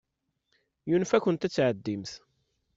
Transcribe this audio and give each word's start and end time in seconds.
Yunef-akent 0.89 1.47
ad 1.47 1.53
tɛeddimt. 1.53 2.11